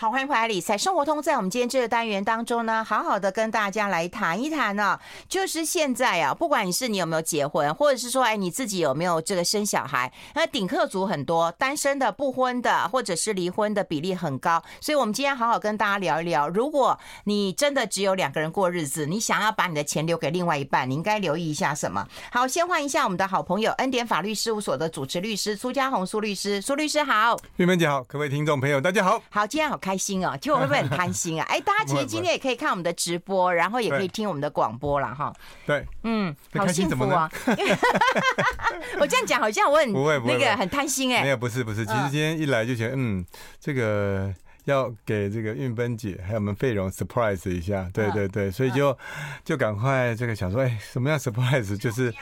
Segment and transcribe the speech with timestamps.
[0.00, 1.20] 好，欢迎回来，理财生活通。
[1.20, 14.62] 在我们今天这个单元当中呢，好好的跟大家来谈一谈呢、啊，就是现在啊，不管你是你有没有结婚，或者是说，哎，你自己有没有这个生小孩，那顶客族很多，单身的、不婚的，或者是离婚的比例很高。
[14.80, 22.06] 所以，我们今天好好跟大家聊一聊，如果你真的只有两个人过日子，你想要把你的钱留给另外一半，你应该留意一下什么？
[22.30, 29.76] 好，先欢迎一下我们的好朋友恩典法律事务所的主持律师苏家红苏律师，苏律师好，玉芬姐好，各位听众朋友大家好，好，今天好。
[29.88, 31.46] 开心哦，就会不会很贪心啊？
[31.48, 35.32] 哎，大家其实今天也可以看我们的直播，然后也可以听我们的广播了哈。
[35.64, 37.30] 对，嗯，好幸福啊！
[39.00, 43.24] 我这样讲好像我很不会那个很贪心哎，没有，不是不是，其实今天一来就觉得嗯，
[43.58, 44.30] 这个
[44.64, 48.96] 要给这个运芬姐还有我们费荣 surprise 一下，对对对，所以就
[49.42, 52.12] 就赶快这个想说，哎，什么样 surprise 就是。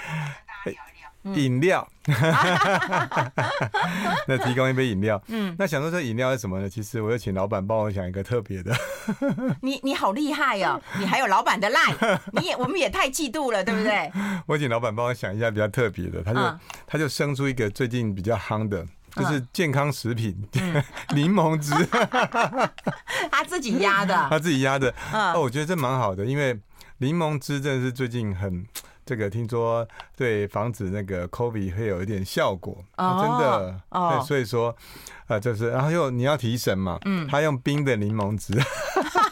[1.35, 1.87] 饮料，
[4.29, 5.21] 那提供一杯饮料。
[5.29, 6.69] 嗯，那想说这饮料是什么呢？
[6.69, 8.75] 其实我又请老板帮我想一个特别的。
[9.62, 10.81] 你你好厉害哦！
[10.98, 14.11] 你还有老板的 line，你也我们也太嫉妒了，对不对？
[14.47, 20.37] 我请老板帮我想一下比较特别的，他就、嗯、他就生出一个最近比较夯的，就是健康食品
[21.15, 21.72] 柠、嗯、檬汁。
[23.31, 24.95] 他自己压的，他自己压的。
[25.12, 26.59] 哦，我觉得这蛮好的，因为
[26.98, 28.67] 柠檬汁真的是最近很。
[29.07, 34.71] 这个听说对防止那个 COVID 会有一点效果，啊、真的，哦、对，所以说，
[35.27, 38.53] 啊、呃，就是，然后又你要提神嘛，嗯，他用冰的柠檬汁，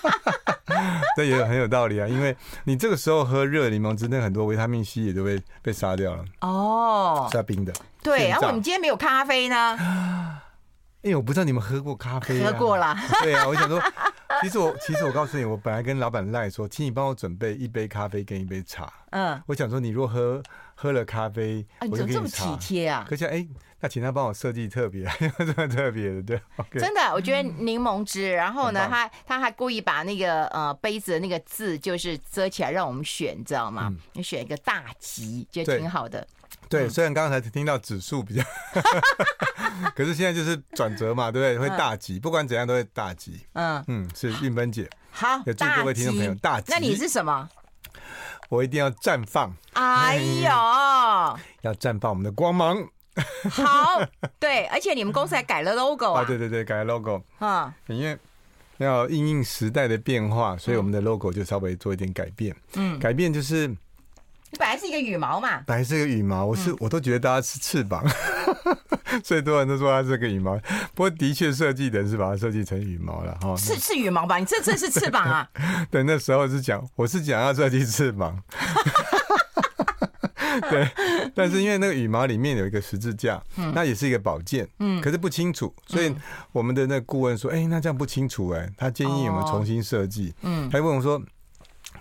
[1.17, 9.77] 这也很有道理啊，因为你这个时候喝热柠檬汁，那很多维他命 C 也都被被杀掉了，哦，是要冰的，对，然后我们今天没有咖啡呢，
[11.03, 13.83] 因为我不知道你们喝过咖啡、啊，喝过了，对啊，我想说。
[14.43, 18.93] 其实我其实我告诉你，我本来跟老板赖说，请你帮我准备一杯咖啡跟一杯茶。
[19.11, 20.43] 嗯，我想说，你如果喝
[20.75, 23.07] 喝了咖啡，啊、我就给你怎么这么体贴啊？
[23.09, 23.47] 可是哎，
[23.81, 25.07] 那请他帮我设计特别，
[25.39, 26.37] 这么特别的，对。
[26.57, 33.93] Okay、真的，我觉得柠檬汁，然后呢，他他还故意把那个呃杯子的那个字就是遮起来，让我们选，你知道吗？
[34.15, 36.27] 你、嗯、选一个大吉，觉得挺好的。
[36.79, 38.43] 对，虽然刚才听到指数比较
[39.95, 41.71] 可是现在就是转折嘛，对不对？
[41.71, 43.41] 会大吉，不管怎样都会大吉。
[43.55, 44.89] 嗯嗯，是运芬姐。
[45.11, 46.73] 好，也祝各位听众朋友大吉。
[46.73, 47.49] 那你是什么？
[48.49, 49.55] 我一定要绽放。
[49.75, 50.51] 哎呦，
[51.63, 52.77] 要绽放我们的光芒。
[53.51, 54.03] 好，
[54.41, 56.25] 对，而且你们公司还改了 logo 啊？
[56.25, 57.23] 对对对，改了 logo。
[57.39, 58.19] 啊，因为
[58.79, 62.55] 要应应时代的变化，所以我们的 logo 就稍微做一点改变。
[62.75, 63.75] 嗯，改变就是。
[64.59, 68.05] 本来是一个羽毛嘛，本来是一个羽毛，我是、嗯、我都觉得大家是翅膀，
[69.25, 70.57] 所以多人都说它是个羽毛。
[70.95, 74.39] 不过的确设计的人是把它设计成羽毛了哈，是是羽毛吧？
[74.39, 75.49] 你这这是翅膀啊？
[75.91, 78.39] 对，那时候是讲我是讲要设计翅膀，
[80.71, 80.89] 对，
[81.35, 86.15] 但是因为那个羽毛里面有一个十字架，嗯、那也是一个宝剑，嗯，可是不清楚，所以
[86.53, 91.21] 我们的那个顾问说，哎、欸，那这样不清楚哎、欸，他建议我们重新设计，嗯，他问我说。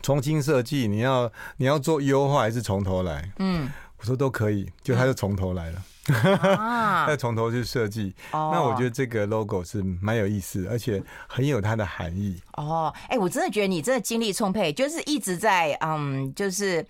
[0.03, 3.31] 重新设计，你要你要做优化还是从头来？
[3.39, 5.81] 嗯，我说都可以，就他就从头来了，
[7.07, 8.13] 再从、 啊、头去设计。
[8.31, 12.37] 哦、那我觉得这个 logo 是蛮有意思，而且很有它的含义。
[12.57, 16.85] 哦，哎、欸，我真的觉得你真的精力充沛，就是一直在嗯，就是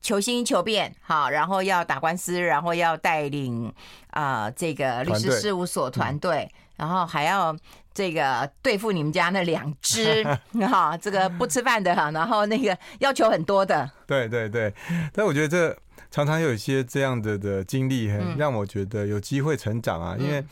[0.00, 3.66] 求新求变，好，然后要打官司，然后要带领
[4.10, 7.56] 啊、呃、这个律师事务所团队，嗯、然后还要。
[7.94, 10.22] 这个对付你们家那两只
[10.68, 13.90] 哈，这个不吃饭的哈，然后那个要求很多的。
[14.06, 14.72] 对对对，
[15.12, 15.76] 但我觉得这
[16.10, 20.44] 常常有一些这样的的经历，很让我觉得有机会成长啊，因为。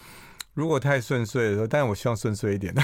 [0.55, 2.75] 如果太顺遂的时候，但是我希望顺遂一点。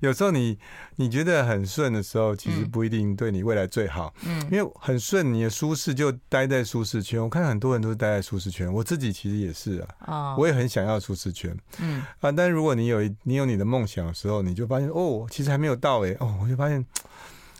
[0.00, 0.58] 有时候你
[0.96, 4.12] 你觉得很顺的时候，其实不一定对你未来最好。
[4.24, 7.22] 嗯，因为很顺，你的舒适就待在舒适圈。
[7.22, 9.88] 我看很多人都是待在舒适圈，我自己其实也是啊。
[10.06, 11.56] 哦，我也很想要舒适圈。
[11.80, 16.84] 嗯啊，但是如果你有你有你的梦想的时候，你就发现哦，其实还没有到哎哦，我就发现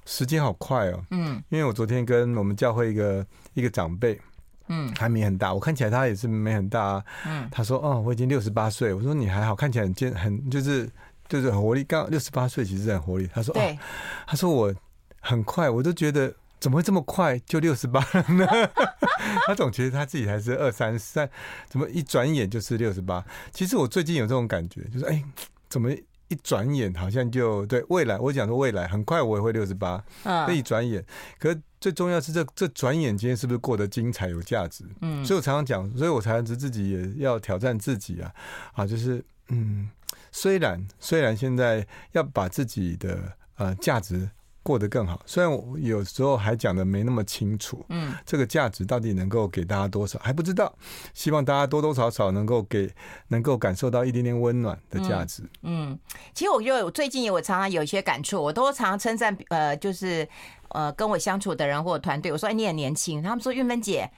[0.04, 1.04] 时间好快哦。
[1.10, 4.20] 嗯，因为我昨天跟我们教会一个一个长辈。
[4.68, 7.04] 嗯，还没很大，我看起来他也是没很大啊。
[7.26, 10.88] 嗯，他说：“哦，我已经六十八岁。”我说：“你还好，看起来很健，很就是
[11.28, 11.84] 就是很活力。
[11.84, 13.72] 刚六十八岁其实很活力。”他说：“对。
[13.72, 13.78] 哦，
[14.26, 14.74] 他说我
[15.20, 18.46] 很快，我都觉得怎么会这么快就六十八了呢？
[19.46, 21.28] 他总觉得他自己还是二三三，
[21.68, 23.24] 怎么一转眼就是六十八？
[23.52, 25.22] 其实我最近有这种感觉，就是哎，
[25.68, 28.18] 怎么一转眼好像就对未来？
[28.18, 31.04] 我讲说未来很快我也会六十八，嗯，一转眼，
[31.38, 31.56] 可。”
[31.86, 34.84] 最重要是这这转眼间是不是过得精彩有价值？
[35.02, 38.34] 嗯，所以我常常讲，所以我才自己也要挑战自己啊
[38.72, 39.88] 啊，就是嗯，
[40.32, 44.28] 虽然虽然现在要把自己的呃价值
[44.66, 45.22] 过得更好。
[45.24, 50.74] 虽然我有时候还讲的没那么清楚，嗯，这个价值到底能够给大家多少还不知道。
[51.14, 52.92] 希望大家多多少少能够给，
[53.28, 55.44] 能够感受到一点点温暖的价值。
[55.62, 55.98] 嗯，嗯，
[56.34, 60.28] 其实我觉得我最近我常常有一些感触，我都常常称赞呃，就是
[60.70, 64.10] 呃跟我相处的人或者团队，我说哎你很年轻，他们说玉芬姐。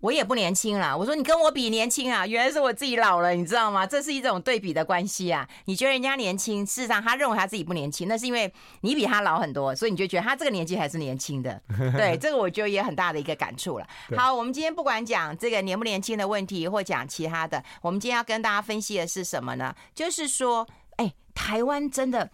[0.00, 3.86] 我也不年轻了，我说你跟我比年轻啊，原来是我自己老了，你知道吗？
[3.86, 5.46] 这是一种对比的关系啊。
[5.66, 8.50] 你觉得人家年轻，事实上他认为他自己不年轻，那是因为
[8.80, 11.60] 你比他老很多，所以你就觉得他这个年纪还是年轻的。
[11.96, 13.86] 对，这个我觉得也很大的一个感触了。
[14.16, 19.74] 好，我们今天不管讲这个年不年轻的问题，或讲其他的，我们今天要跟大家分析的是什么呢？
[19.94, 20.66] 就是说，
[20.96, 22.30] 哎，台湾真的，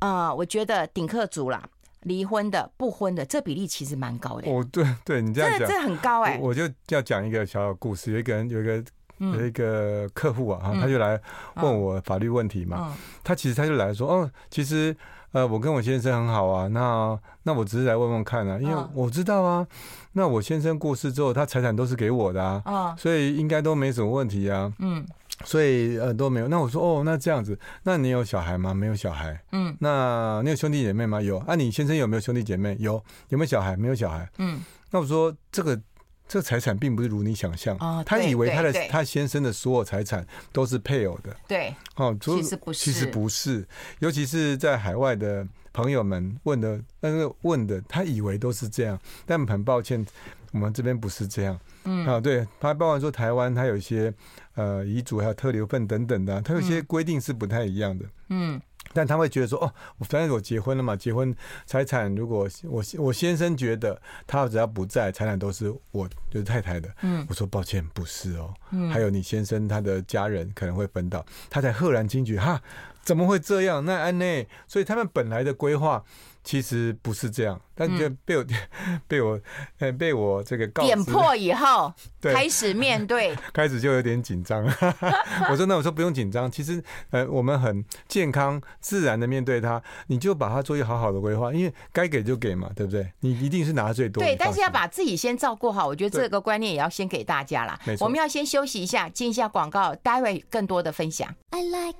[0.00, 1.66] 呃，我觉得顶客族啦。
[2.02, 4.50] 离婚的、不婚的，这比例其实蛮高的。
[4.50, 6.38] 哦，对对，你这样讲，这很高哎。
[6.40, 8.84] 我就要讲一个小小故事，有一个人，有一个
[9.18, 11.20] 有一个客户啊，他就来
[11.56, 12.96] 问我法律问题嘛。
[13.22, 14.96] 他其实他就来说，哦，其实
[15.32, 19.66] 呃，我跟我先生很好啊，那那我只是来问问看啊，因为我知道啊，
[20.12, 24.72] 那我先生过世之后，他财产都是给我的啊，所以应该都没什么问题啊。
[24.78, 25.06] 嗯。
[25.44, 28.74] 所以呃都没有，那我说哦，那这样子，那你有小孩吗？
[28.74, 29.40] 没有小孩。
[29.52, 31.20] 嗯，那你有兄弟姐妹吗？
[31.20, 31.38] 有。
[31.38, 32.76] 啊，你先生有没有兄弟姐妹？
[32.78, 33.02] 有。
[33.28, 33.76] 有没有小孩？
[33.76, 34.28] 没有小孩。
[34.38, 34.60] 嗯，
[34.90, 35.80] 那我说这个
[36.30, 37.76] 这个财产并不是如你想象。
[37.80, 41.36] 哦，他以为他的他先生的所有财产都是配偶的。
[41.48, 41.74] 对。
[41.96, 42.78] 哦，其实不是。
[42.78, 43.66] 其实不是，
[43.98, 48.96] 尤其是在海外的朋友们问的，那个问的，他以为都是这样，
[49.26, 50.06] 但很抱歉，
[50.52, 51.58] 我们这边不是这样。
[51.82, 52.06] 嗯。
[52.06, 54.14] 啊，对，他包括说台湾，他有一些。
[54.56, 58.04] 呃，遗嘱还有特留份等等的，他有些规定是不太一样的。
[58.28, 58.60] 嗯，
[58.92, 61.34] 但他会觉得说，哦，反正我结婚了嘛，结婚
[61.66, 66.88] 财产如果我我先生觉得他只要不在，财产都是我就是太太的。
[67.02, 68.52] 嗯，我说抱歉，不是哦。
[68.70, 72.60] 嗯，还有你先生他的家人可能会分到，他才赫然惊觉，哈，
[73.02, 73.84] 怎么会这样？
[73.84, 76.04] 那安内，所以他们本来的规划。
[76.42, 78.44] 其实不是这样，但就被我、
[78.86, 79.40] 嗯、被我
[79.78, 84.64] 呃被我这个告点破以后， 对开始面对， 开始就有点紧张。
[85.50, 93.12] 我说那我说不用紧张，其实呃我们很健康自然的面对它，你就把它做一个好好的规划，因为该给就给嘛，对不对？
[93.20, 94.22] 你一定是拿最多。
[94.22, 97.78] 对，但是要把自己先照顾好，我觉得这个观念也要先给大家啦。
[97.84, 101.34] 没错，我们要先休息一下，进一下广告，待会更多的分享。
[101.50, 101.98] I like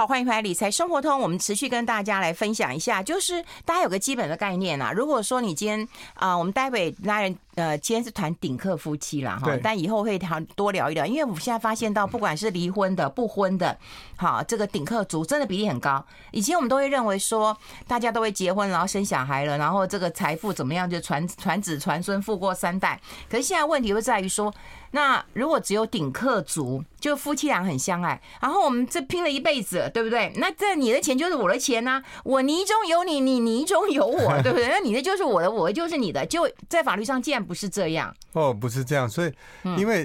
[0.00, 1.12] 好，欢迎回来《理财生活通》。
[1.18, 4.90] 我们持续跟大家来分享一下，就是大家有个基本的概念啊。
[4.90, 7.36] 如果说你今天啊、呃，我们待会拉人。
[7.56, 13.76] 呃，今天是谈顶客夫妻啦，哈，但以后会谈多聊一聊，因为我们现在发现到，不管是离婚的、不婚的，
[14.16, 16.02] 好，这个顶客族真的比例很高。
[16.30, 17.54] 以前我们都会认为说，
[17.86, 22.98] 大家都会结婚，然后生小孩了，然后这个财富怎么样就传传子传孙，富过三代。
[23.28, 24.54] 可是现在问题会在于说，
[24.92, 30.32] 那如果只有顶客族，就夫妻俩很相爱，然后我们这拼了一辈子，对不对？
[30.36, 34.68] 那这你的钱就是我的钱呐、啊，我泥中有你，你泥中有我， 对不对？
[34.68, 37.40] 那你的就是我的，我的就是你的，就在法律上见。
[37.44, 39.32] 不是这样哦，不是这样，所以
[39.78, 40.04] 因为，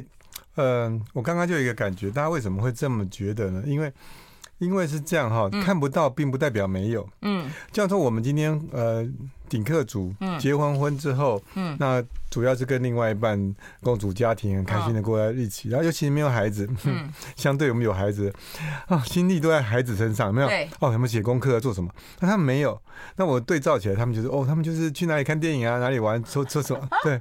[0.56, 3.64] 嗯、呃，我刚刚就有一个感觉，大家为什么会这么觉得呢？
[3.66, 3.92] 因为，
[4.60, 9.06] 因为是这样哈，看不到并不代表没有，嗯，这样说我们今天呃
[9.50, 18.34] 顶客族结完婚之后，嗯，那主要是跟另外一半共组家庭，很开心的过在一起，然后尤其是没有孩子，嗯，相对我们有孩子
[18.88, 20.48] 啊，心力都在孩子身上，没有，
[20.80, 21.90] 哦，他们写功课做什么？
[22.19, 22.81] 那他们没有，
[23.18, 27.19] 那我对照起来，他们就是哦，他们就是去哪里看电影啊，哪里玩，说说什么，对。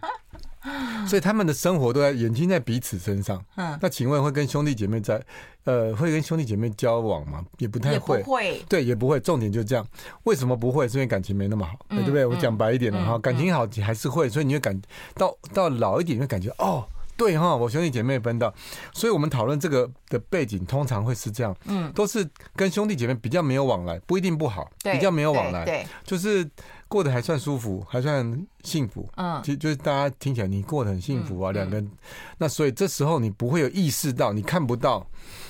[1.06, 3.44] 所以他们的生活都在眼睛在彼此身上。
[3.56, 5.22] 嗯，那请问会跟兄弟姐妹在，
[5.64, 7.44] 呃，会跟兄弟姐妹交往吗？
[7.58, 8.22] 也不太会。
[8.22, 8.64] 会。
[8.68, 9.20] 对，也不会。
[9.20, 9.86] 重点就这样。
[10.22, 10.88] 为什么不会？
[10.88, 12.24] 是因为感情没那么好，对不对？
[12.24, 14.80] 我讲白一点了哈，感情好还是会，所以你会感
[15.14, 16.86] 到到老一点，会感觉哦，
[17.16, 18.52] 对哈，我兄弟姐妹分到。
[18.92, 21.54] 所以我们讨论这个的背景，通常会是这样。
[21.66, 26.48] 嗯，都是跟兄弟姐妹比较没有往来，不一定不好，比较没有往来，对，就是。
[26.94, 29.04] 过得还算舒服，还算幸福。
[29.16, 31.90] 嗯，其实就是大家听起来你过得很幸福啊，两个人。
[32.38, 35.04] 那所以这时候你不会有意识到，你看不到，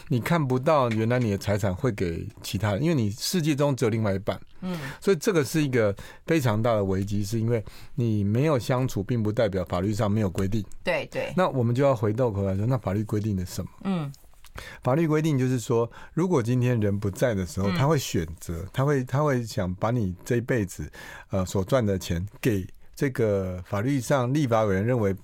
[0.08, 4.40] 你看不到原来你的财产会给其他人，因为你世界中只有另外一半。
[4.62, 7.62] 嗯，所以这个是一个非常大的危机，是因为
[7.94, 10.64] 你没有相处，并不代表法律上没有规定。
[10.82, 11.30] 对对。
[11.36, 13.70] 那我们就要回到头来说，那法律规定的什么？
[13.84, 14.10] 嗯。
[14.82, 20.90] 法律规定就是说，如果今天人不在的时候，他会选择，他会他会想把你这一辈子
[21.30, 25.14] 呃所赚的钱给这个法律上立法委员认为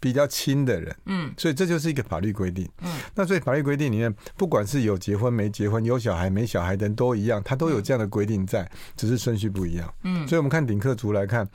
[0.00, 2.68] 比较亲的人，嗯，所以这就是一个法律规定。
[2.82, 9.92] 嗯，那所以法律规定里面，不管是有结婚没结婚、有小孩没小孩的人都一样，他都有这样的规定在，只是顺序不一样。
[10.04, 11.48] 嗯，所以我们看顶客族来看，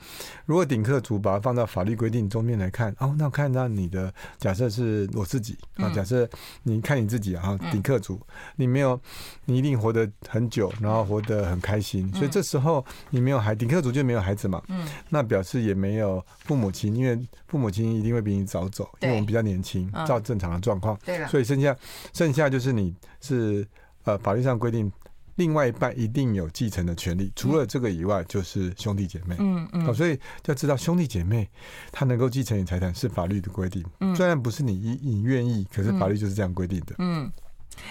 [0.44, 6.28] 如果顶客族把它放到法律规定中面来看，哦，那看到你的假设是我自己啊，假设
[6.62, 8.20] 你看你自己啊，顶客族，
[8.56, 9.00] 你没有，
[9.46, 14.62] 你一定活得很久，然后活得很开心，所以这时候你没有孩，顶客族就没有孩子嘛。
[14.68, 20.98] 嗯，那表示也没有父母亲，因为父母亲一定会比你早走，因为我们比较年轻，照正常的状况。
[21.04, 21.76] 对了，所以剩下
[22.12, 23.66] 剩下就是你是
[24.04, 24.90] 呃法律上规定，
[25.36, 29.36] 另外一半一定有继承的权利，除了这个以外就是兄弟姐妹。
[29.38, 31.48] 嗯嗯，所以要知道兄弟姐妹
[31.90, 36.94] 他能够继承你财产是法律的规定，虽然不是你你愿意，可是法律就是这样规定的。
[36.98, 37.30] 嗯。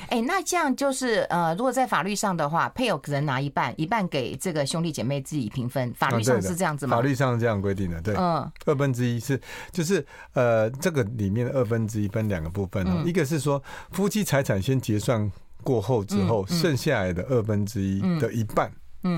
[0.09, 5.93] 哎，那这样就是呃，如果在法律上的话，配偶只能拿一半，一半给这个兄弟姐妹自己平分。
[5.93, 6.97] 法律上是这样子吗？
[6.97, 8.15] 法律上是这样规定的，对。
[8.15, 9.39] 嗯，二分之一是
[9.71, 13.61] 就是呃，这个里面的二分之一分两个部分哦，一个是说
[13.91, 15.31] 夫妻财产先结算
[15.63, 18.71] 过后之后，剩下来的二分之一的一半，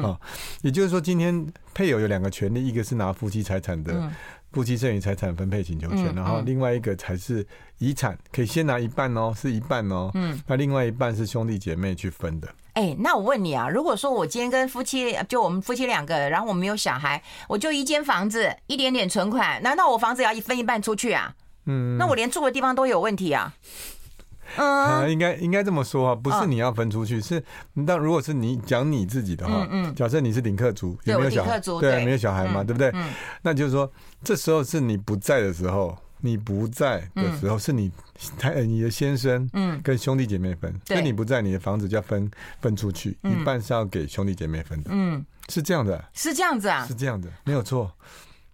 [0.04, 0.20] 啊，
[0.62, 4.12] 也就是说今天配偶有两个权利，一个是拿夫妻财产的。
[4.56, 7.46] 夫妻剩余财产分配请求权，然后另外一个才是
[7.78, 10.10] 遗产，可以先拿一半哦，是一半哦。
[10.14, 12.48] 嗯，那另外一半是兄弟姐妹去分的。
[12.72, 21.36] 哎，那我问你啊，如果说我今天跟夫妻，就我们夫妻两个，然后我们没有小孩，我就一间房子，一点点存款，难道我房子要一分一半出去啊？
[21.66, 23.54] 嗯，那我连住的地方都有问题啊。
[24.58, 27.44] 嗯， 应该应该这么说啊，不是你要分出去，是
[27.86, 31.60] 但如果是你讲你自己的话，嗯，假设你是领客族，有没有小孩？
[31.80, 32.94] 对，没有小孩嘛，对不对？
[33.42, 33.92] 那就是说，
[34.24, 37.92] 这时候是你不在的时候，你不在的时候，是你
[38.38, 42.30] 他你的先生，嗯，跟兄弟姐妹分，所以你不在，你的房子就要分
[42.62, 47.92] 分出去，一半是要给兄弟姐妹分的，嗯，是这样的，是这样子啊，是这样的，没有错。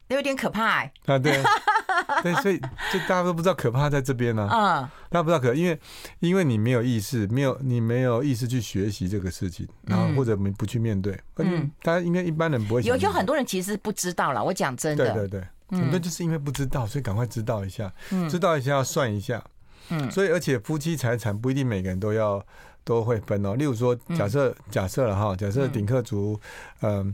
[0.08, 0.91] 有点可怕哎！
[1.05, 1.41] 啊，对，
[2.24, 2.57] 对，所以
[2.91, 4.48] 就大家都不知道可怕在这边呢。
[4.51, 5.79] 嗯，大家不知道可，因为
[6.19, 11.19] 因为你没有意识，没有你没有意识去学习这个事情，然后或者没不去面对。
[11.38, 12.81] 嗯，大家应该一般人不会。
[12.83, 15.13] 有有很多人其实不知道了，我讲真的。
[15.13, 17.91] 对对对，很多就是因为不知道，所以赶快知道一下，
[18.29, 19.43] 知道一下要算一下。
[19.89, 22.43] 嗯，所以而且夫妻财产不一定每个人都要
[22.83, 23.55] 都会分哦。
[23.55, 26.39] 例如说，假设假设了哈，假设顶客族，
[26.81, 27.13] 嗯。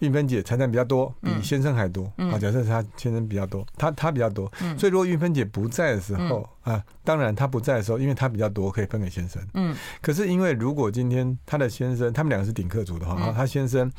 [0.00, 2.04] 韵芬姐财产比较多，比先生还多。
[2.04, 9.42] 啊、嗯，假设他先生比较多，他他比较多，嗯、所以如果运芬姐不在的时候，嗯、啊，当然他不在的时候，因为他比较多，可以分给先生。
[9.54, 13.90] 嗯，可是因为如果今天他的先生，他们两个是顶客族的话，嗯、他先生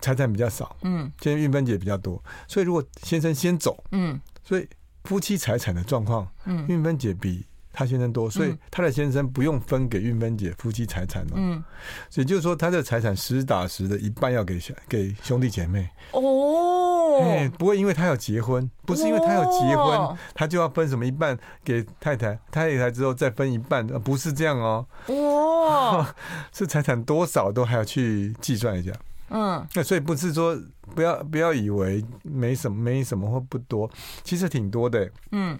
[0.00, 4.68] 财产比较少，嗯，现在运芬姐比较多，所以如果先生先走，嗯，所以
[5.04, 7.44] 夫妻财产的状况，嗯，运芬姐比。
[7.78, 11.32] 他先生多，所以他的先生不用分给运芬姐夫妻财产了。
[11.34, 11.62] 嗯，
[12.08, 15.86] 所以就是说，他的财产实打实的一半要给给兄弟姐妹。
[16.12, 24.86] 哦，哎，不会因为他要结婚，不是因为他要结婚，他就要分什么一半给太太，太太之后再分一半，不是这样哦。
[25.08, 26.14] 哇，
[26.54, 28.90] 是财产多少都还要去计算一下。
[29.28, 30.58] 嗯，那所以不是说
[30.94, 33.90] 不要不要以为没什么没什么或不多，
[34.24, 35.10] 其实挺多的。
[35.32, 35.58] 嗯。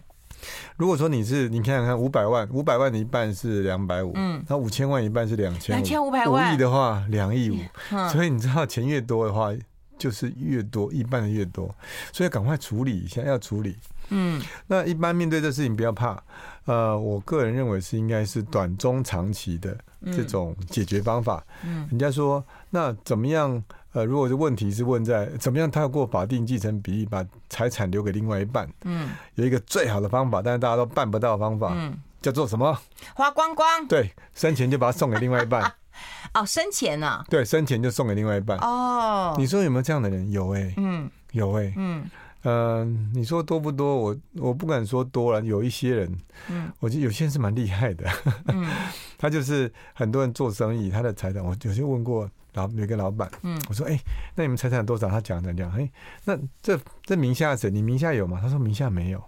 [0.76, 7.58] 如果说你是，你看看看五百万，五百万的一半是两百五，嗯，那五千万一半是两千五，两千五百万，五亿的话两亿五，
[7.92, 9.50] 嗯、所以你知道钱越多的话，
[9.98, 11.74] 就是越多，一半的越多，
[12.12, 13.76] 所以赶快处理一下，要处理。
[14.10, 16.22] 嗯，那一般面对这事情不要怕，
[16.66, 19.76] 呃，我个人认为是应该是短中长期的
[20.12, 21.44] 这种解决方法。
[21.64, 23.62] 嗯，人家说那怎么样？
[23.96, 28.68] 呃，如果是问题是问在怎么样，他要过法定继承比例，把财产留给另外一半。
[28.84, 32.78] 嗯，有一个最好的方法，但是大家都办不到的方法，嗯，叫做什么？
[33.14, 33.86] 花光光。
[33.88, 35.72] 对，生前就把它送给另外一半。
[36.34, 37.24] 哦，生前啊？
[37.30, 38.58] 对，生前就送给另外一半。
[38.58, 40.30] 哦，你说有没有这样的人？
[40.30, 42.04] 有哎、欸，嗯，有哎、欸，嗯。
[42.42, 42.84] 嗯、呃，
[43.14, 43.96] 你说多不多？
[43.96, 46.16] 我我不敢说多了，有一些人，
[46.48, 48.06] 嗯，我觉得有些人是蛮厉害的，
[48.48, 48.70] 嗯，
[49.16, 54.00] 他就是很多人做生意，他的财产，我有些问过老有一个老板，嗯，我说，哎、欸，
[54.34, 55.08] 那你们财产多少？
[55.08, 55.92] 他讲讲讲，哎、欸，
[56.24, 57.70] 那这这名下谁？
[57.70, 58.38] 你名下有吗？
[58.42, 59.22] 他说名下没有。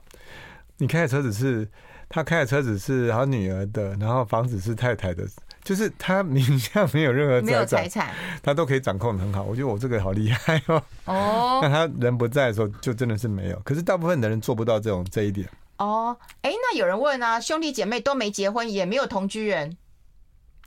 [0.78, 1.68] 你开的车子是，
[2.08, 5.25] 他开的车子是他女儿的，然后房子是太太的。
[5.64, 9.42] 就是他名下没有任何财产，他都可以掌控得很好。
[9.42, 10.82] 我觉得我这个好厉害哦。
[11.04, 13.61] 哦，那他人不在的时候，就真的是没有。
[13.61, 15.47] 可是大部分的人做不到这种这一点。
[15.76, 19.76] 哦，哎，那有人问啊，兄弟姐妹都没结婚，也没有同居人。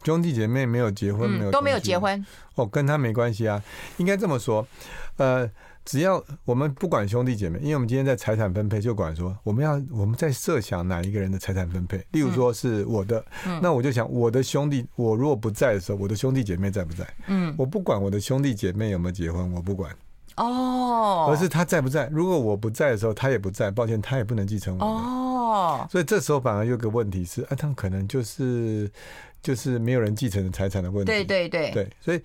[0.03, 2.25] 兄弟姐妹没有结婚，没有都没有结婚。
[2.55, 3.61] 哦，跟他没关系啊，
[3.97, 4.67] 应该这么说，
[5.17, 5.49] 呃。
[5.83, 11.97] 只要我们不管兄弟姐妹，因为我们今天在财产分配就管说，我们要我们在设想哪一个人的财产分配。
[12.11, 17.03] 例如说是我的，嗯、那我就想我的兄弟，我如果不在的时候，我的兄弟姐妹在不在？
[17.25, 19.91] 嗯，我不管我的兄弟姐妹有没有结婚，我不管。
[20.35, 22.07] 哦，而是他在不在？
[22.11, 24.85] 如果我不在的时候，他也不在，抱歉，他也不能继承我。
[24.85, 24.87] 哦。
[25.51, 28.89] 哦，所以这时候反而有个问题是，啊，他们可能就是
[29.41, 31.11] 就是没有人继承的财产的问题。
[31.11, 32.21] 对对对对，所以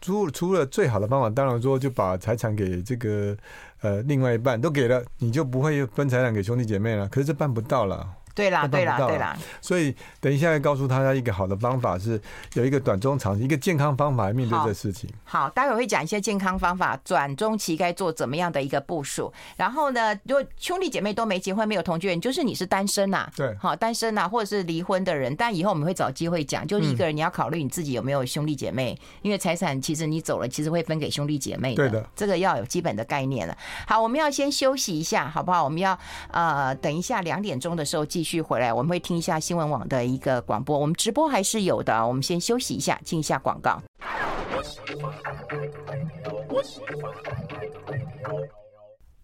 [0.00, 3.36] 除除了最好的方法，当然说就把财产给这个
[3.80, 7.08] 呃另外一半都给了，你就不会分财产给兄弟姐妹了。
[7.08, 8.08] 可是这办不到了。
[8.34, 9.36] 对啦，对啦，对啦。
[9.60, 12.20] 所以等一下要告诉大家一个好的方法，是
[12.54, 15.08] 有一个短中长期一个健康方法来面对这事情。
[15.24, 19.32] 好，好，待会会讲一些健康方法，短中期该做怎么样的一个部署。
[19.56, 25.34] 然后呢，如果兄弟姐妹都没结婚、没有同居人，就是你是单身呐、啊，对，好，单身呐、啊，或者是离婚的人。
[25.36, 31.88] 但以后我们会找机会讲，就是一个人你要考虑你自己有没有兄弟姐妹，嗯、因为财产其实你走了，其实会分给兄弟姐妹的。
[31.88, 33.56] 对的，这个要有基本的概念了。
[33.86, 35.64] 好，我们要先休息一下，好不好？
[35.64, 35.98] 我们要
[36.30, 39.02] 呃，等一下两点钟的时候继继续回来，我们会。
[39.02, 42.06] 听一下新闻网的一个广播，我们直播还是有的。
[42.06, 43.82] 我们先休息一下，进一下广告。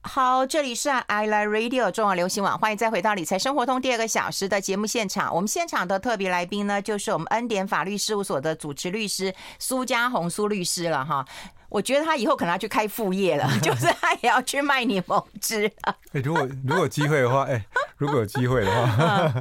[0.03, 5.33] 好，这里是 I Like Radio 中广流行网，欢迎再回到理财生活通第二个小时的节目现场。
[5.33, 11.25] 我们现场的特别来宾呢，就是我们恩典法律事务所的主持律师苏嘉红苏律师了哈。
[11.69, 15.71] 我觉得他以后可能要去开副业了， 就是他也要去卖柠檬汁。
[15.83, 17.65] 哎、欸，如果如果有机会的话，哎、欸，
[17.97, 19.33] 如果有机会的话，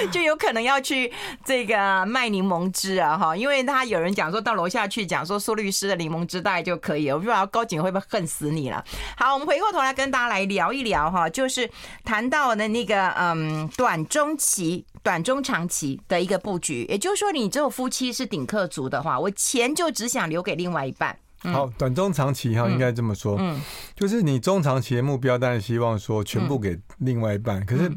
[0.12, 1.12] 就有可能要去
[1.44, 8.84] 这个卖柠檬汁啊，哈，因为他有人讲说到楼下去讲说苏律师的柠檬汁大概就可以了，我不知道高警会不会恨死你了。
[9.16, 11.68] 好，我们回过头来跟大家来聊一聊哈，就是
[12.04, 14.84] 谈到的那个嗯短中期。
[15.00, 21.16] 短中长期的一个布局，也就是说，你只有夫妻是顶客族的话，我钱就只想留给另外一半。
[21.44, 23.58] 嗯、好，短中长期哈，应该这么说，嗯，
[23.94, 27.64] 就是你中长期的目标，当然希望说全部给另外一半。
[27.64, 27.90] 可是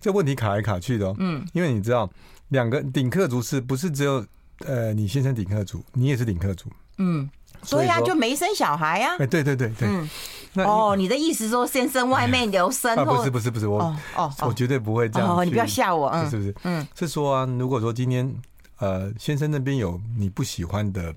[0.00, 2.08] 这问题卡来卡去的，哦嗯，因为你知道，
[2.48, 4.24] 两个顶客族是不是只有
[4.66, 7.28] 呃你先生顶客族，你也是顶客族，嗯。
[7.64, 9.16] 所以啊，就没生小孩呀？
[9.18, 9.88] 哎，对对对对。
[9.88, 10.08] 嗯，
[10.64, 12.94] 哦，你的意思说先生外面留生？
[12.96, 13.80] 啊，不是不是不是，我
[14.14, 15.36] 哦，我绝对不会这样。
[15.36, 16.54] 哦，你不要吓我，是不是？
[16.62, 18.32] 嗯，是说啊，如果说今天
[18.78, 21.12] 呃先生那边有你不喜欢的。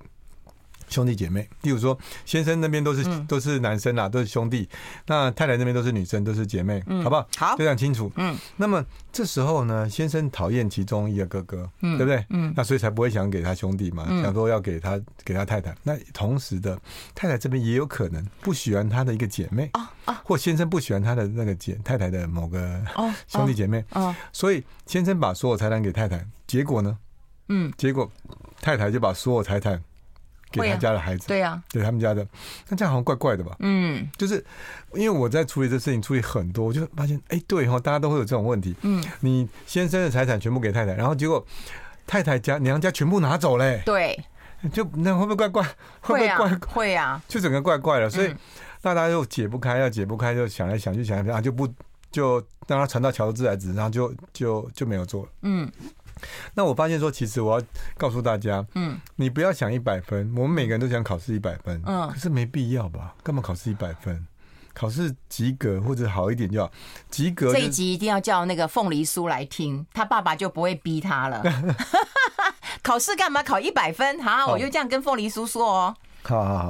[0.91, 4.67] 兄弟姐妹，例如说，先生那边都是都是男生啦，都是兄弟；
[5.07, 7.25] 那太太那边都是女生，都是姐妹，好不好？
[7.38, 8.12] 好，非常清楚。
[8.17, 12.01] 嗯，那么这时候呢，先生讨厌其中一个哥哥，嗯。
[12.01, 12.25] 对不对？
[12.29, 15.75] 嗯，那所以才不会想给他兄弟嘛，想说要给他给他太太。
[15.83, 16.75] 那同时的，
[17.13, 22.81] 太太这边也有可能不喜欢他的一个姐妹啊啊，或先生不喜欢他的那个姐太太的某个
[23.29, 23.86] 兄弟姐妹。
[23.91, 26.98] 啊，所以先生把所有财产给太太，结果呢，
[27.50, 28.10] 嗯，结果
[28.59, 29.79] 太太就把所有财产。
[30.51, 32.25] 给他家的孩子，对呀，对他们家的，
[32.68, 33.55] 那这样好像怪怪的吧？
[33.59, 34.44] 嗯，就是
[34.94, 38.75] 因为我在处理这事情，处理很多，我就发现，哎，对哈，大家都会有这种问题。
[38.81, 41.46] 嗯，你先生的财产全部给太太，然后结果
[42.05, 43.81] 太太家娘家全部拿走嘞。
[43.85, 44.20] 对，
[44.74, 45.64] 就那会不会怪怪？
[46.01, 46.59] 会不会怪？
[46.68, 48.33] 会啊，就整个怪怪的，所以
[48.81, 51.68] 大家又解不开，要解不开，就想来想去，想来想就不
[52.11, 52.37] 就
[52.68, 55.29] 让他传到桥头自来直，然后就就就没有做了。
[55.44, 55.72] 嗯。
[56.53, 57.66] 那我发现说，其实我要
[57.98, 63.16] 告诉大家，嗯，你不要想一百分，我们每个人都想考试一百分，嗯，可是没必要吧？
[63.24, 64.27] 干嘛考试一百分？
[64.74, 66.72] 考试及格或者好一点就好，
[67.10, 67.51] 及格。
[67.51, 71.44] 这一集一定要叫那个凤梨酥来听，他爸爸就不会逼他了。
[72.81, 74.24] 考试干嘛考一百分？
[74.24, 75.96] 好，我就这样跟凤梨酥说哦。
[76.24, 76.70] 好好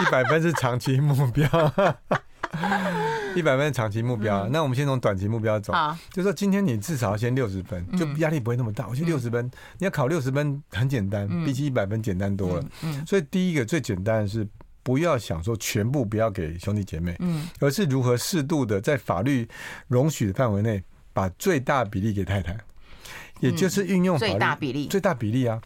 [0.00, 1.48] 一百分是长期目标。
[3.34, 5.72] 一百分长期目标，那我们先从短期目标走。
[6.10, 8.86] 就是说今天你至少要先六十分，就压力不会那么大。
[8.88, 9.44] 我觉得六十分，
[9.78, 12.64] 你要考六十分很简单，比起一百分简单多了。
[13.06, 14.46] 所以第一个最简单的是
[14.82, 19.48] 不要想说全部不要给兄弟姐妹，嗯而是如何适度的在法律
[19.88, 22.56] 容许的范围内，把最大比例给太太，
[23.40, 25.60] 也就是运用最大比例，最大比例啊。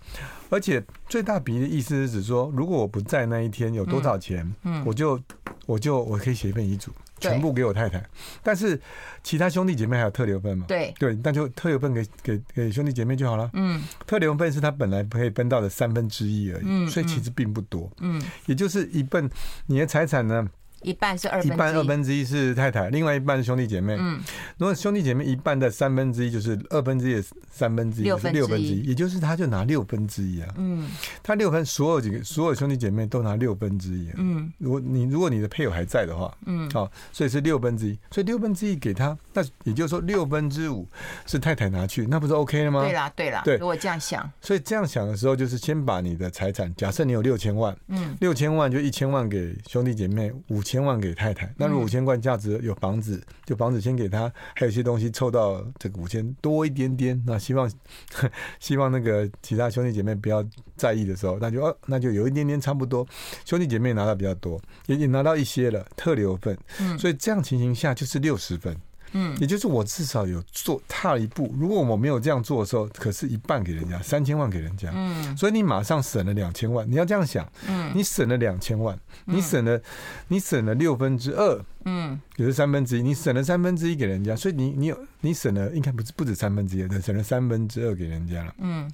[0.50, 4.50] 而且最大比例的意思是指说，如果我不在那一天有多少钱，
[4.86, 5.20] 我就。
[5.68, 8.02] 我就我可以写一份遗嘱，全部给我太太，
[8.42, 8.80] 但是
[9.22, 10.64] 其他兄弟姐妹还有特留份嘛？
[10.66, 13.50] 对对，那就特留份给给给兄弟姐妹就好了。
[13.52, 17.90] 嗯，特留份是他本来可以分到的三分之一而已，所以其实并不多。
[18.00, 19.28] 嗯，也就是一份
[19.66, 20.48] 你的财产呢。
[20.82, 23.96] 一半是二分之一，一半二分之一是太太，另外一半是兄弟姐妹。
[23.98, 24.20] 嗯，
[24.58, 30.54] 如果兄弟姐妹一半的三分之一就是二分之一的三分之一，是六分之一，也就是他就拿六分之一啊。
[30.56, 30.88] 嗯，
[31.20, 34.08] 他六分，所有几个所有兄弟姐妹都拿六分之一。
[34.16, 40.86] 嗯，如果你如果你的配偶还在的话，嗯，好，所以是六分之一，所以六分之一给他，那也就是说六分之五
[41.26, 42.82] 是太太拿去，那不是 OK 了吗？
[42.82, 50.62] 对啦，对啦，对，如果这样想，所以这样想的时候，就是先把你的财产，假设你有六千万，嗯，六千万就一千万给兄弟姐妹，五。
[50.68, 57.18] 千万给太太，那如果五千块价值有房子，就房子先给他，还有一些东西凑到这个五千多一点点。
[57.26, 57.70] 那希望
[58.60, 60.44] 希望那个其他兄弟姐妹不要
[60.76, 63.06] 在意的时候，那就哦，那就有一点点差不多，
[63.46, 66.54] 兄弟姐妹拿到比较多，也也拿到一些了特留份。
[66.98, 68.76] 所以这样情形下就是六十分。
[69.12, 71.54] 嗯，也就是我至少有做踏一步。
[71.58, 76.88] 如果我没有这样做的时候，可是一半给人家，三千万给人家，嗯，所以你马上省了两千万。
[76.90, 79.80] 你要这样想，嗯，你省了两千万，你省了，
[80.28, 88.90] 你省了六分之二，嗯，也是三分之一，你省了三分之一给人家，所以你你有你省了应该不是不止三分之一，省了三分之二给人家了，嗯，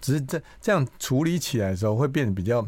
[0.00, 2.66] 只是这这样处理起来的时候会变得比较，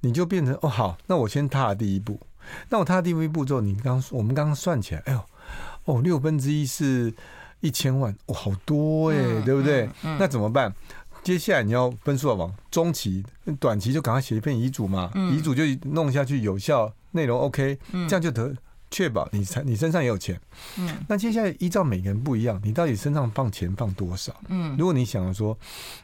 [0.00, 2.20] 你就变成哦好，那我先踏第一步。
[2.68, 5.20] 那我踏第一步之后，你刚我们刚刚算起来，哎呦，
[5.86, 7.12] 哦，六分之一是
[7.60, 9.88] 一千万，哦，好多哎，对不对？
[10.02, 10.72] 那怎么办？
[11.22, 13.24] 接下来你要分数要往中期、
[13.58, 17.76] 短期就赶快写一份遗嘱嘛，遗嘱就弄下去，有效，内容 OK，
[18.08, 18.54] 这样就得。
[18.90, 20.40] 确保你才你身上也有钱，
[20.78, 24.34] 嗯，那接下来依照每个人不一样，你到底身上放钱放多少？
[24.48, 25.56] 嗯，如果你想要说，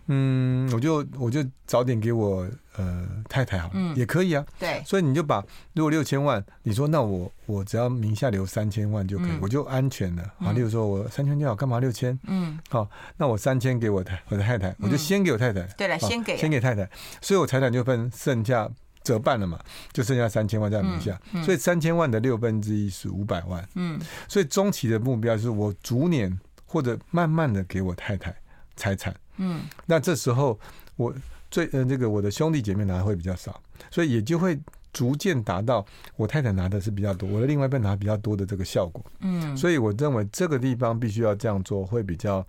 [0.08, 5.42] 嗯，我就我就早点给我呃太太好，嗯，也可以啊，对，所以你就把
[5.74, 10.22] 如果六千万，你说那我我只要名下留三千万就可以，我就安全了。
[10.40, 10.52] 啊。
[10.52, 12.18] 例如说我三千就好，干嘛六千？
[12.26, 16.88] 嗯，好，那我三千给我太我的太太，我就先给我太太，对了，先给先给太太，
[17.20, 18.68] 所以我财产就分剩下。
[19.02, 19.58] 折半了嘛，
[19.92, 23.68] 就剩下三千万在名下，嗯嗯、所以三千万的六分之一是五百万。
[23.74, 28.34] 嗯，所以中期的目标是我逐年或者慢慢的给我太太
[28.76, 29.14] 财产。
[29.36, 30.58] 嗯，那这时候
[30.96, 31.12] 我
[31.50, 33.60] 最呃这个我的兄弟姐妹拿的会比较少，
[33.90, 34.58] 所以也就会
[34.92, 35.84] 逐渐达到
[36.16, 39.04] 我太太拿的是比较多，我的另外一半拿比较多的这个效果。
[39.20, 42.46] 嗯，所以我认为这个地方必须要这样做会比较，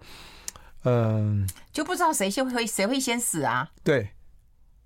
[0.84, 3.72] 嗯、呃，就不知道谁先会谁会先死啊？
[3.84, 4.10] 对，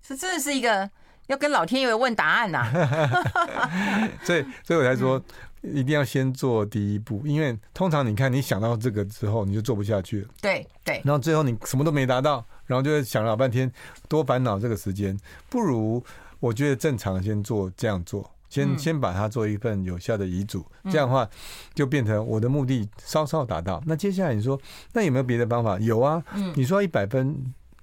[0.02, 0.90] 是真的是一个。
[1.28, 5.22] 要跟老天爷问答案呐、啊， 所以所以我才说
[5.62, 10.28] 一定要先做第一步，因为通常你看你想到这个之后，你就做不下去了。
[10.42, 13.72] 对对，然后最后你什么都没达到，然后就会想了老半天，
[14.08, 15.18] 多烦恼这个时间，
[15.50, 16.04] 不如
[16.40, 21.28] 我觉得正常先做这样做，先先把它做一份有效的遗嘱，这样的话
[21.74, 23.84] 就变成我的目的稍稍达到。
[23.86, 24.58] 那接下来你说，
[24.94, 25.78] 那有没有别的方法？
[25.80, 26.24] 有啊，
[26.56, 27.36] 你说一百分，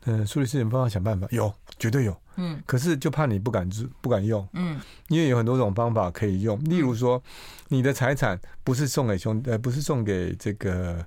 [0.07, 1.53] 嗯，苏律师有办法想办法，有，
[1.85, 2.16] 绝对有。
[2.37, 3.68] 嗯，可是就怕你不敢
[4.01, 7.23] 不敢用，嗯，因为有很多种方法可以用，例如说，
[7.68, 11.05] 你的财产不是送给兄呃，不是送给这个。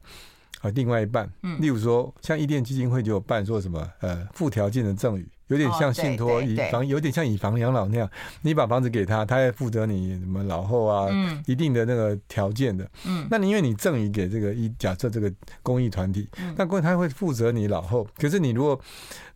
[0.62, 8.10] 啊，另外一半，嗯，例如说，像伊甸基金会就有办说什么，呃，附条件的赠与，有点像信托以房，有点像以房养老那样，
[8.42, 15.32] 你把房子给他，他也负责你什么老后啊，嗯，一定的那个条件的，嗯，那你因为你赠予给这个一假设这个
[15.64, 18.80] 公益团体，那公益他会负责你老后，可是你如果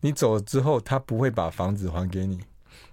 [0.02, 2.40] 你走了之后，他不会把房子还给你。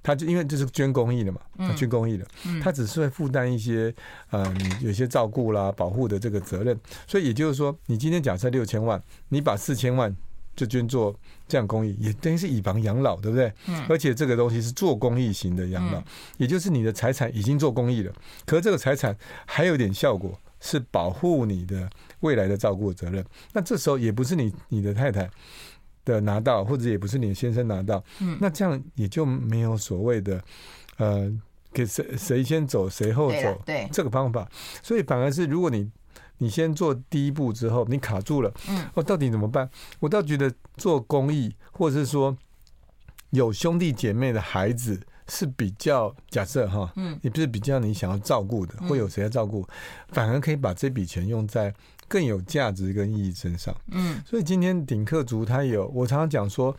[0.00, 2.24] 他就因为这是捐公益的嘛，他捐公益的，
[2.62, 3.92] 他只是会负担一些
[4.30, 6.78] 嗯，有些照顾啦、保护的这个责任。
[7.06, 10.14] 所以也就是说，你今天假设六千万，你把四千万
[10.58, 11.14] 就捐做
[11.46, 13.52] 这样公益，也等于是以房养老，对不对？
[13.68, 16.02] 嗯而且这个东西是做公益型的养老，
[16.36, 18.12] 也就是你的财产已经做公益了，
[18.44, 19.16] 可是这个财产
[19.46, 21.88] 还有点效果，是保护你的
[22.20, 23.24] 未来的照顾责任。
[23.52, 25.30] 那这时候也不是你你的太太。
[26.04, 30.42] 的拿到，或者也不是你先生拿到，嗯，那这样也就没有所谓的，
[30.96, 31.30] 呃，
[31.70, 34.50] 给谁谁先走谁后走，对这个方法，
[34.82, 35.90] 所以反而是如果你
[36.38, 39.68] 你先做第一步之后，你卡住了，嗯，我到底怎么办？
[40.00, 42.36] 我倒觉得做公益，或者是说
[43.30, 49.66] 有兄弟姐妹的孩子是比较假设哈，嗯，也不是比较你想要照顾的，会有谁要照顾，
[50.08, 51.74] 反而可以把这笔钱用在。
[52.10, 56.74] 更有价值跟意义身上，嗯，所以今天顶客族他有，我常常讲说，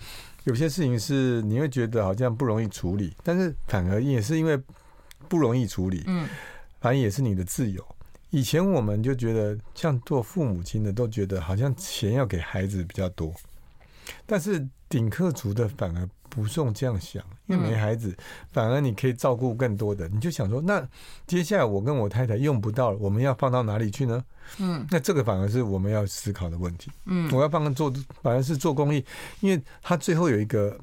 [0.45, 4.59] 有些事情是你会觉得好像不容易处理，但是反而也是因为
[5.27, 6.27] 不容易处理，嗯，
[6.81, 7.85] 反而也是你的自由。
[8.29, 13.33] 以前我们就觉得，像做父母亲的都觉得好像钱要给孩子比较多，
[14.25, 16.09] 但是顶客族的反而。
[16.31, 18.15] 不用这样想，因为没孩子，
[18.51, 20.07] 反而你可以照顾更多的。
[20.09, 20.87] 你就想说，那
[21.25, 24.23] 接下来我跟我太太用不到了，我们要放到哪里去呢？
[24.59, 26.91] 嗯，那这个反而是我们要思考的问题。
[27.05, 29.03] 嗯，我要放做，反而是做公益，
[29.39, 30.79] 因为他最后有一个。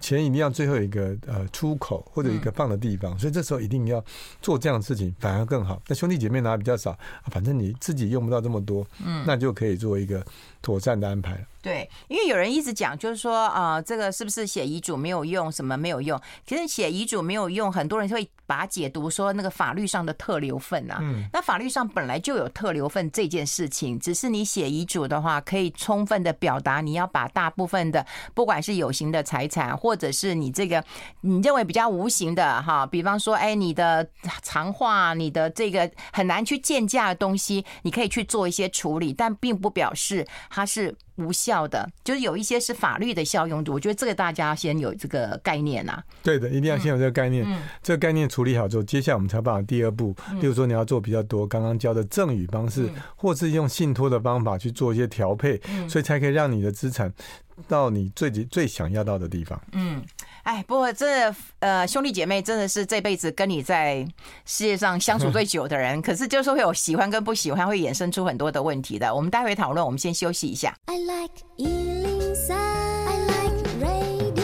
[0.00, 4.02] 钱一定要最后一个呃出口或者一个放的地方，所以这时候一定要
[4.40, 5.80] 做这样的事情，反而更好。
[5.86, 6.98] 那兄弟姐妹拿的比较少，
[7.30, 10.24] 反正你自己用不到这么多，嗯，那就可以做一个
[10.62, 11.40] 妥善的安排了。
[11.62, 15.52] 对，因为有人一直讲，就是说啊、呃，这个是不是写遗嘱没有用？
[15.52, 16.18] 什么没有用？
[16.46, 20.96] 其实写遗嘱没有用，很多人会把它解读说那个法律上的特留份啊。
[21.02, 30.84] 嗯，那法律上本来就有特留份这件事情，只是你写遗嘱的话，可以充分的表达你要把大部分的，不管是有形的财产或或者是你这个
[31.20, 34.08] 你认为比较无形的哈，比方说，哎，你的
[34.40, 43.64] 长话，你的这个很难去见价的东西，你可以去做一些处理，但并不表示它是无效的，就是有一些是法律的效用。
[43.68, 46.02] 我觉得这个大家先有这个概念啊。
[46.22, 47.44] 对的，一定要先有这个概念。
[47.46, 50.14] 嗯，这个概念处理好之后，接下来我们才把第二步。
[50.40, 57.12] 例如说，你要做比较多刚刚教的赠与方式，或是用信托的方法去做一些调配，所以才可以让你的资产
[57.68, 59.60] 到你最最想要到的地方。
[59.72, 60.02] 嗯。
[60.42, 64.06] 哎，不过这呃兄弟姐妹真的是这辈子跟你在
[64.46, 69.14] 世界上相处最久的人， 可是就是会有喜欢跟不喜欢，会衍生出很多的问题的。
[69.14, 70.74] 我们待会讨论，我们先休息一下。
[70.86, 74.40] I like 103, I like radio。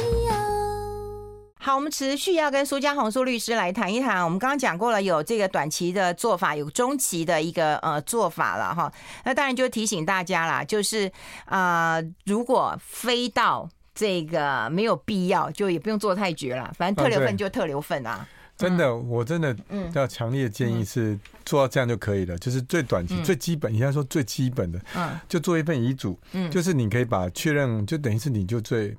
[1.59, 4.23] 好，我们持续要跟苏家红苏律师来谈一谈。
[4.23, 8.93] 我们刚刚讲过了，有这个短期的做法，有中期的一个呃做法了哈。
[9.25, 11.11] 那当然就提醒大家啦，就是
[11.47, 13.69] 啊、呃，如果飞到。
[13.97, 16.73] 这个没有必要，就也不用做太绝了。
[16.79, 18.25] 反正特留份就特留份啊。
[18.57, 19.57] 真的，我真的
[19.95, 28.95] 要强烈建议是做到这样就可以了，就是最短期、最基本，应该说最基本的，嗯就做一份遗嘱，嗯就是你可以把确认，就等于是你就最。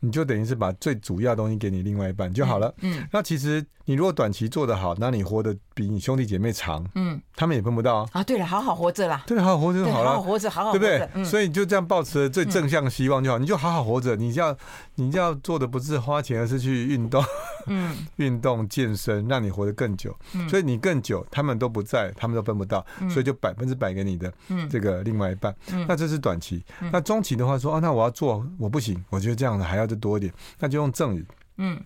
[0.00, 2.72] 你就等于是把最主要的东西给你另外一半就好了。
[2.82, 8.22] 嗯，那其实你如果短期做得好，那你活得比你兄弟姐妹长，嗯，他们也碰不到啊。
[8.22, 9.24] 对了，好好活着啦。
[9.26, 10.10] 对，好好活着就好了。
[10.10, 11.24] 好好活着，好好对不对？
[11.24, 13.38] 所以你就这样抱持最正向希望就好。
[13.38, 14.56] 你就好好活着，你要
[14.96, 17.24] 你要做的不是花钱，而是去运动，
[17.66, 20.14] 嗯， 运动健身，让你活得更久。
[20.48, 24.32] 所以你更久，他们都不在，他们都分不到，所以就百分之百给你的
[24.68, 25.54] 这个另外一半。
[25.86, 26.62] 那这是短期。
[26.92, 30.32] 那中期的话说啊，那我要做，我不行，我觉得这样的还要再多一点。
[30.58, 31.24] 那就用赠与，
[31.58, 31.80] 嗯，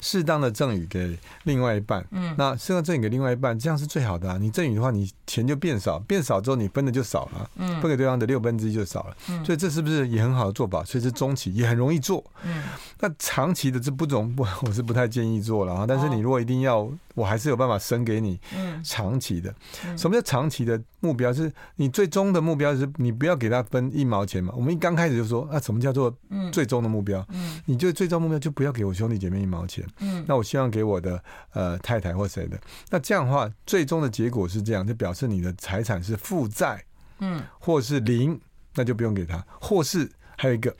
[0.00, 4.38] 适当的赠与给另外一半，嗯，那适当赠与给另外一半，这样是最好的啊。
[4.38, 10.84] 你赠与的话，你钱就变少，变少之后你分的就少了，嗯，分给对方的六分之一就少了，嗯，所以这是不是也很好的做法？
[10.84, 12.62] 所以是中期也很容易做，嗯，
[13.00, 15.84] 那长期的这不种不， 我是不太建议做了啊。
[15.86, 16.90] 但是你如果一定要。
[17.14, 18.38] 我还是有办法生给你，
[18.84, 19.54] 长期的。
[19.96, 21.32] 什么叫长期的目标？
[21.32, 24.52] 是你最终的目标是你不要给他分一毛钱嘛？
[24.56, 26.16] 我们一刚开始就说啊，什么叫做
[26.52, 27.26] 最终的目标？
[27.66, 29.84] 你就最终目标就不要给我兄弟姐妹一毛钱。
[30.26, 32.58] 那我希望给我的呃太太或谁的。
[32.90, 36.82] 那这样的话，最终的结果是这样，就表示你的财产是负债，
[37.18, 38.40] 嗯，或是零，
[38.74, 39.44] 那就不用给他。
[39.60, 40.74] 或是还有一个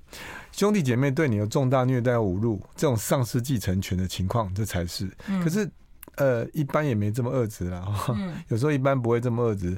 [0.53, 5.11] 兄弟姐妹对你有重大虐待侮辱，这种丧失继承权的情况，这才是。
[5.43, 5.69] 可是。
[6.21, 7.83] 呃，一般也没这么恶质啦。
[8.49, 9.77] 有时候一般不会这么恶质。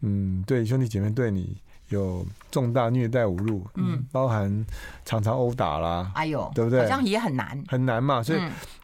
[0.00, 1.56] 嗯，对，兄弟姐妹对你
[1.90, 4.64] 有重大虐待侮辱，嗯，包含
[5.04, 6.80] 常常殴打啦，哎呦，对不对？
[6.80, 8.22] 好像也很难，很难嘛。
[8.22, 8.38] 所以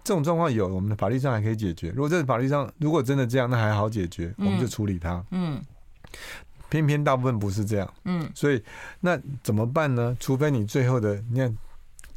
[0.05, 1.89] 这种状况有，我们的法律上还可以解决。
[1.91, 5.25] 如果这法律上如果真的这样，那还好解决，我们就处理它。
[5.31, 5.59] 嗯，
[6.69, 7.95] 偏偏大部分不是这样。
[8.05, 8.63] 嗯，所以
[9.01, 10.15] 那怎么办呢？
[10.21, 11.59] 除非你最后的，你看，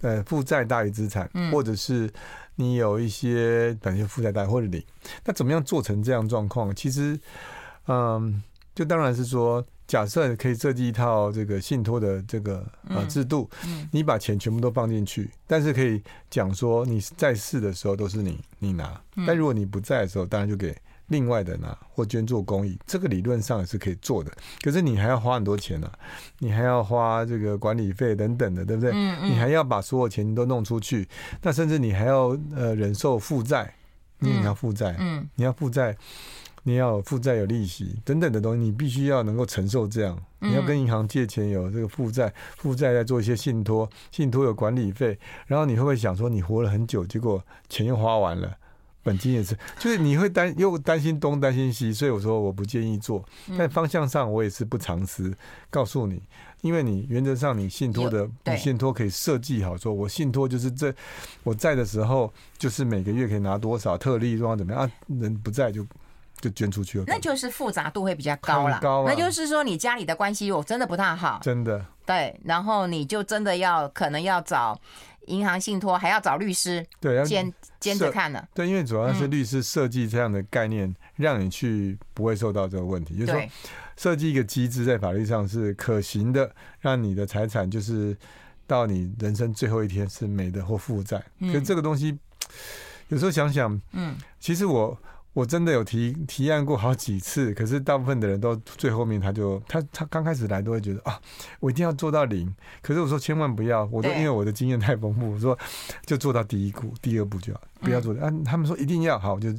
[0.02, 2.12] 呃，负债大于资产，或者是。
[2.56, 4.86] 你有一些短期负债贷或者你，
[5.26, 6.74] 那怎么样做成这样状况？
[6.76, 7.20] 其实，
[7.88, 8.42] 嗯，
[8.76, 13.50] 就当然是说，假设可以设计一套这个信托的这个呃制度，
[13.92, 20.76] 你把钱全部都放进去，但是可以讲说你在世的时候都是你你拿，但如果你不在的时候，当然就给。
[21.08, 24.32] 另外的呢或捐做公益，这个理论上也是可以做的。
[24.62, 26.00] 可是你还要花很多钱呢、啊，
[26.40, 28.92] 你还要花这个管理费等等的，对不对？
[28.94, 29.32] 嗯嗯。
[29.32, 31.08] 你还要把所有钱都弄出去，
[31.42, 33.74] 那甚至你还要呃忍受负债，
[34.20, 35.96] 你也要负债，嗯，你要负债，
[36.64, 40.18] 你要负债有利息等等的东西，你必须要能够承受这样。
[40.40, 48.58] 你要跟银行借钱有这个负债，负债再做一些信托，信托有管理费，然后你会不会想说你活了很久，结果钱又花完了？
[49.04, 53.24] 本金也是， 就是你会担又担心东担心西，所以我说我不建议做。
[53.58, 55.32] 但方向上我也是不藏私，
[55.70, 56.22] 告诉你，
[56.62, 60.94] 因为你原则上你信托的，你信托可以设计好，说我信托就是这
[61.44, 64.92] 我在的时候，就是每个月可以拿多少特例，状况怎么样啊？
[65.08, 65.86] 人不在就
[66.40, 68.80] 就捐出去了，那就是复杂度会比较高了。
[68.82, 74.80] 高，那就是说你家里的关系我真的不太好，真的对，然后你就真的要可能要找。
[75.28, 78.46] 银行信托还要找律师，对，要监监着看了。
[78.54, 83.16] 对，因为主要是律师设计这样的概念，让你去不会受到这个问题。
[83.16, 83.42] 就是说，
[83.96, 88.14] 设计一个机制在法律上是可行的，让你的财产就是
[88.68, 91.24] 到你人生最后一天是没的或负债。
[91.40, 92.20] 可是这个东西
[93.08, 94.98] 有时候想想，嗯，其实我。
[95.34, 101.20] 我真的有提提案过好几次，可是大部分的人都最后面他就他他刚开始来都会觉得啊，
[101.60, 102.54] 我一定要做到零。
[102.82, 105.58] 可是我说千万不要，我说因为我的经验太丰富，我说
[106.06, 108.14] 就做到第一步、第二步就好，不要做。
[108.16, 109.50] 啊，他们说一定要好，我就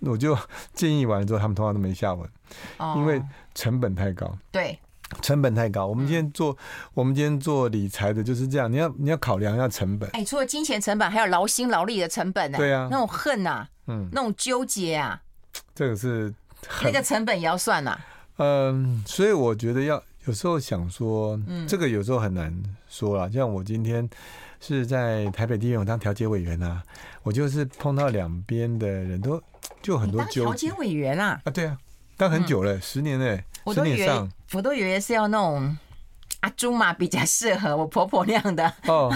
[0.00, 0.36] 我就
[0.72, 2.28] 建议完了之后，他们通常都没下文，
[2.96, 3.22] 因为
[3.54, 4.36] 成本太高。
[4.50, 4.78] 对，
[5.22, 5.86] 成本太高。
[5.86, 6.56] 我们今天做
[6.94, 10.08] 我们今天做理财的就是这样，你要你要考量一下成本。
[10.10, 12.58] 哎，除了金钱成本，还有劳心劳力的成本呢。
[12.58, 13.66] 对啊，那种恨呐。
[13.86, 15.20] 嗯，那种纠结啊，
[15.74, 16.32] 这个是
[16.82, 17.98] 那个成本也要算呐。
[18.36, 22.54] 嗯，所以我觉得要有有时候想说，嗯，这个有时候很难
[22.88, 23.28] 说啦。
[23.28, 24.08] 像我今天
[24.60, 26.82] 是在台北地院，我当调解委员啊，
[27.24, 29.42] 我就是碰到两边的人都
[29.82, 30.44] 就很多纠。
[30.44, 31.40] 调解委员啊？
[31.44, 31.76] 啊，对啊，
[32.20, 33.40] 当很久了，嗯、十年了，
[33.72, 35.76] 十年上，我都以为是要那种。
[36.40, 39.14] 阿朱嘛比较适合我婆婆那样的哦，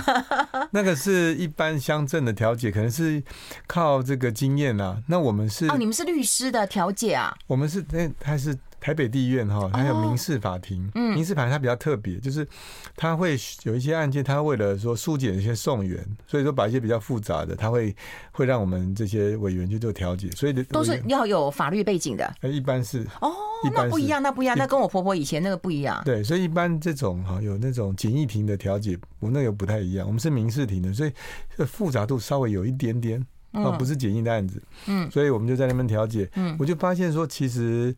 [0.73, 3.23] 那个是一般乡镇的调解，可能是
[3.67, 5.03] 靠这个经验啊。
[5.09, 7.35] 那我们是哦，你们是律师的调解啊？
[7.47, 8.55] 我们是那还是？
[8.85, 10.87] 台北地院哈，还有民事法庭。
[10.95, 12.47] 嗯，民事法庭它比较特别，就是
[12.95, 17.97] 它会有一些案件，它为了说疏解一些讼源，所以说把一些比较复杂的，它会
[18.31, 20.31] 会让我们这些委员去做调解。
[20.33, 22.31] 所以都是要有法律背景的。
[22.43, 23.33] 一般是哦，
[23.75, 26.03] 那不一样，那不一样，那跟我婆婆以前那个不一样。
[26.05, 30.07] 对，所以一般这种哈有那种简易庭的调解，我那个不太一样。
[30.07, 31.13] 我们是民事庭的，所以
[31.65, 34.63] 复杂度稍微有一点点啊，不是简易的案子。
[34.89, 36.29] 嗯，所以我们就在那边调解。
[36.35, 37.97] 嗯，我就发现说，其实。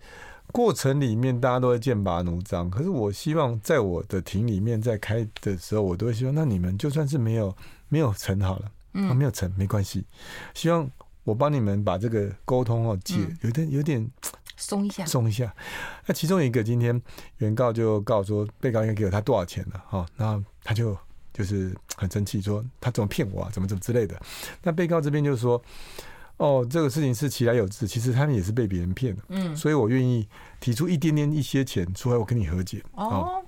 [0.56, 7.54] 过程里面大家都会剑拔弩张，可是我希望在我的庭里面在开的时候，我都会希望，那你们就算是没有
[7.90, 10.06] 没有成好了，嗯，没有成没关系，
[10.54, 10.90] 希望
[11.24, 14.10] 我帮你们把这个沟通哦解有点有点
[14.56, 15.54] 松一下松一下。
[16.06, 16.98] 那其中一个今天
[17.36, 20.96] 原告就告说被告应该给了他多少钱了哈，然后他就
[21.34, 24.18] 就是很生气说他怎么骗我啊，怎么怎么之类的。
[24.62, 25.62] 那被告这边就是说。
[26.38, 30.28] 哦，这个事情是其来有自，其实他们也是被别人骗的，嗯，所以我愿意
[30.60, 32.82] 提出一点点一些钱出来，我跟你和解。
[32.92, 33.42] 哦，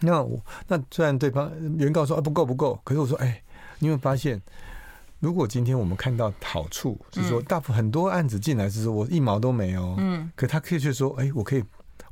[0.00, 3.42] 那我那虽然对方原告说啊不够不够，可是我说哎，
[3.78, 4.40] 你有没有发现，
[5.18, 11.62] 如果今天我们看到好处是说，大部很多案子进来是说我一毛都没有，嗯，可他可以去说，哎，我可以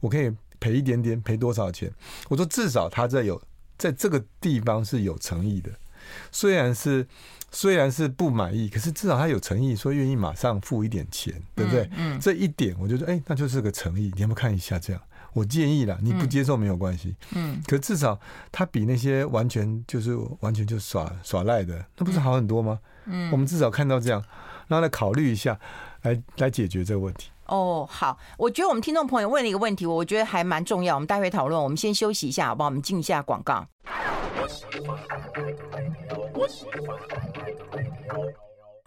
[0.01, 1.91] 我可以赔一点点，赔多少钱？
[2.29, 3.41] 我说至少他在有
[3.79, 5.71] 在这个地方是有诚意的，
[6.31, 7.07] 虽然是。
[7.51, 11.88] 虽然是不满意，可是至少他有诚意，说愿意马上付一点钱，对不对？
[11.97, 14.12] 嗯，嗯，这一点我觉得，哎，那就是个诚意。
[14.14, 14.79] 你要不要看一下？
[14.79, 15.01] 这样，
[15.33, 17.16] 我建议了，你不接受没有关系。
[17.35, 18.21] 嗯，可至少
[18.53, 22.79] 他比那些完全就是完全就耍耍赖的，那不是好很多吗？
[23.07, 24.23] 嗯，我们至少看到这样，
[24.66, 25.59] 然后来考虑一下，
[26.03, 27.31] 来来解决这个问题。
[27.47, 31.59] 哦，好，我觉得我们听众朋友问了一个问题，我觉得还蛮重要，我们待会讨论。
[31.59, 32.68] 我们先休息一下，好不好？
[32.68, 33.66] 我们进一下广告。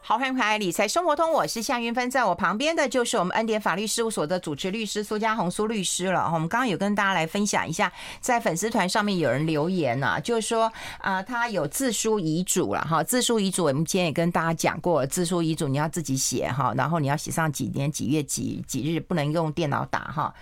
[0.03, 6.29] 好，欢迎回来，理财生活通，我是夏云芬，在我旁边的就是我们恩典法律事务所的主持律师苏家红苏律师了。
[6.33, 20.33] 我们刚刚有跟大家来分享一下，在粉丝团上面有人留言呢、啊，就是说啊、他有自书遗嘱了哈，自书遗嘱我们今天也跟大家讲过，自书遗嘱你要自己写哈，然后你要写上几年几月几几日，不能用电脑打哈。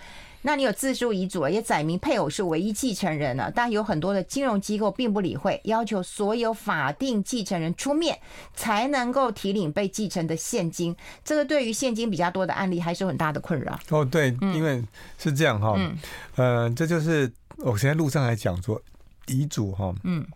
[0.42, 8.18] 那你有自书遗嘱，也载明配偶是唯一继承人了，但有很多的金融机构并不理会，要求所有法定继承人出面
[8.54, 10.96] 才能够提领被继承的现金。
[11.22, 13.78] 这个对于现金比较多的案例还是有很大的困扰。
[13.90, 14.82] 哦，对，因为
[15.18, 15.98] 是这样哈，嗯，
[16.36, 18.80] 呃，这就是我现在路上还讲说
[19.26, 20.26] 遗嘱哈，嗯。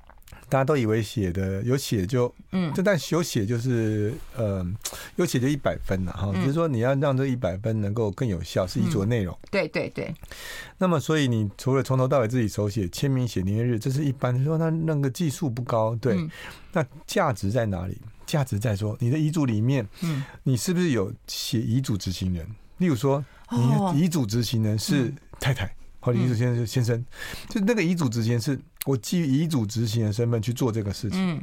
[0.54, 4.64] 大家都以为写的有写就嗯，这但有写就是呃，
[5.16, 6.32] 有写就一百分了哈。
[6.32, 9.36] 就是说你要让这一百分能够更有效，是遗嘱的内容。
[9.50, 10.14] 对对对。
[10.78, 15.96] 那么，所以你除了从头到尾自己手写、签名、写年月日，这是一般说他那个技术不高。
[15.96, 16.16] 对。
[16.70, 17.98] 那价值在哪里？
[18.24, 22.46] 价值在说你的遗嘱里面，嗯，你是不是有写遗嘱执行人？
[22.78, 27.04] 例如说，你的遗嘱执行人是太太，或者遗嘱先生先生，
[27.48, 28.60] 就那个遗嘱执行是。
[28.86, 31.42] 我基于遗嘱执行的身份去做这个事情，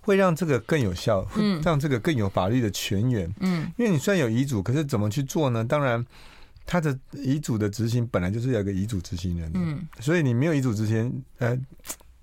[0.00, 3.28] 会让这个更有效，会让这个更有法律的全源。
[3.40, 5.64] 嗯，因为你虽然有遗嘱，可是怎么去做呢？
[5.64, 6.06] 当然，
[6.64, 9.50] 他的遗嘱的执行本来就是有个遗嘱执行人。
[9.54, 11.58] 嗯，所以你没有遗嘱执行，呃，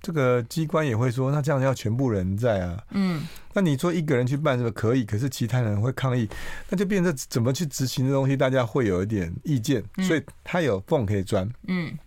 [0.02, 2.84] 这个机关也会说，那这样要全部人在啊。
[2.92, 6.28] 嗯，那你说一个人去办这个可以，可是其他人会抗议，
[6.70, 9.84] 那就变成怎么去执行的东西，大家会有一点意见。
[10.08, 11.50] 所以他有缝可以钻。
[11.68, 11.98] 嗯。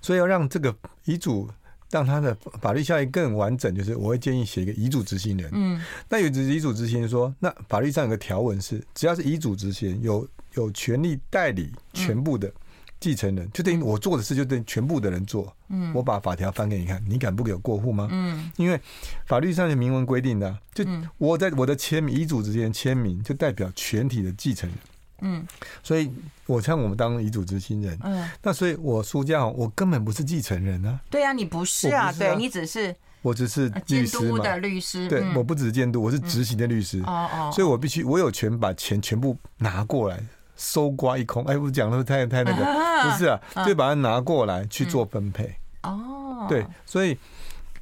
[0.00, 0.74] 所以要让这个
[1.04, 1.48] 遗嘱
[1.90, 5.50] 让他的法律效益更完整，就是我会建议写一个遗嘱执行人。
[5.52, 12.50] 嗯，那有遗嘱执行人说，那法律上有个条文是，只要是遗嘱执行有有权利代理全部的
[13.00, 15.54] 继承人，就等于我做的事就等于全部的人做。
[15.68, 18.08] 嗯，我把法条翻给你看，你敢不给我过户吗？
[18.10, 18.80] 嗯，因为
[19.26, 20.84] 法律上是明文规定的，就
[21.18, 24.78] 我在我的签名遗嘱之间签名，就代表全体的继承人。
[25.20, 25.44] 嗯，
[25.82, 26.10] 所以
[26.46, 31.00] 我像我们当遗嘱执行人，嗯，那所以我苏家宏，我根本不是继承人啊。
[31.10, 35.08] 对啊，你不是啊，对你只是，我只是监督的律师。
[35.08, 37.00] 对，我不只是监督，我是执行的律师。
[37.00, 40.22] 哦哦，所以我必须，我有权把钱全部拿过来，
[40.58, 41.42] 搜刮一空。
[41.44, 42.62] 哎，我讲的太太那个，
[43.08, 45.54] 不是啊，就把它拿过来去做分配。
[45.84, 47.16] 哦，对，所以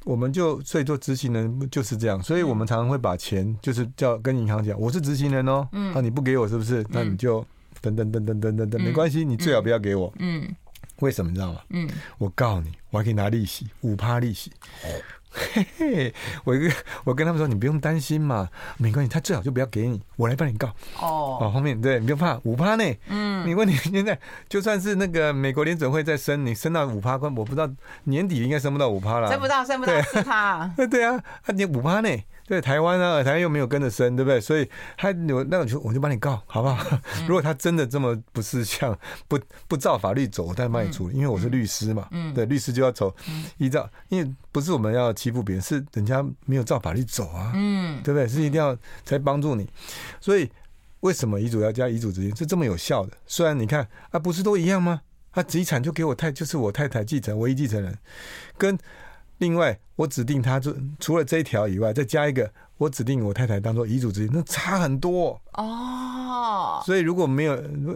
[0.05, 6.85] 我们就所以做执行人就是这样，所以我们常常会把钱就是叫跟银行讲，我是执行人哦，嗯，啊你不给我是不是？
[6.89, 7.45] 那你就
[7.81, 10.47] 等等等等等等等，没关系，你最好不要给我，嗯，
[10.99, 11.59] 为什么你知道吗？
[11.71, 11.89] 嗯，
[12.19, 14.51] 我告诉你，我还可以拿利息，五趴利息。
[15.53, 16.13] 嘿嘿，
[16.43, 16.71] 我一个
[17.03, 20.67] 我跟他们说，你不用担心嘛，没关系，他最好就不要给你，我来帮你告。
[20.99, 22.83] 哦，哦，后面对，你不用怕五趴呢。
[23.07, 24.19] 嗯，你问你现在
[24.49, 27.69] 就算是那个美国联准会再升，你升到五趴关，我不知道
[28.05, 29.29] 年底应该升不到五趴了。
[29.29, 30.67] 升不到，升不到四趴。
[30.75, 32.09] 对 对啊，啊你五趴呢？
[32.47, 34.39] 对台湾啊，台湾又没有跟着升，对不对？
[34.39, 36.97] 所以他有那我就我就帮你告，好不好？
[37.27, 42.07] 如果他真的这么不识相，不不照法律走，我再帮你处理，因为我是律师嘛。
[42.11, 43.13] 嗯，对，律师就要走
[43.57, 47.51] 依照，因为不是我们要欺负别人，是人家没有照法律走啊。
[47.53, 48.27] 嗯，对不对？
[48.27, 49.69] 是一定要才帮助你。
[50.21, 50.49] 所以
[51.01, 53.17] 为什么遗嘱要加遗嘱执行是这么有效的？
[53.25, 55.01] 虽然你看啊，不是都一样吗？
[55.33, 57.97] 他遗产就给我太，就是我太太继承，唯一继承人，
[58.57, 58.77] 跟。
[59.39, 66.81] 另外，我指定他，就除了这一条以外，再加一个，我指定我太太当做遗嘱执行，那差很多哦。
[66.85, 67.55] 所以如果没有